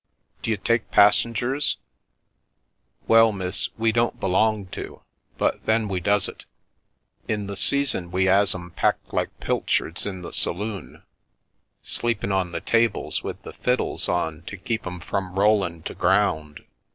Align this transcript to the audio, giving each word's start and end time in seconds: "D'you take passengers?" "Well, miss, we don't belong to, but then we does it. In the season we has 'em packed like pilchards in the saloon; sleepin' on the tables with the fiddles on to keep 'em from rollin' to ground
"D'you 0.41 0.57
take 0.57 0.89
passengers?" 0.89 1.77
"Well, 3.07 3.31
miss, 3.31 3.69
we 3.77 3.91
don't 3.91 4.19
belong 4.19 4.65
to, 4.69 5.03
but 5.37 5.63
then 5.67 5.87
we 5.87 5.99
does 5.99 6.27
it. 6.27 6.45
In 7.27 7.45
the 7.45 7.55
season 7.55 8.09
we 8.09 8.25
has 8.25 8.55
'em 8.55 8.71
packed 8.71 9.13
like 9.13 9.29
pilchards 9.39 10.07
in 10.07 10.23
the 10.23 10.33
saloon; 10.33 11.03
sleepin' 11.83 12.31
on 12.31 12.51
the 12.51 12.61
tables 12.61 13.21
with 13.21 13.43
the 13.43 13.53
fiddles 13.53 14.09
on 14.09 14.41
to 14.47 14.57
keep 14.57 14.87
'em 14.87 15.01
from 15.01 15.37
rollin' 15.37 15.83
to 15.83 15.93
ground 15.93 16.65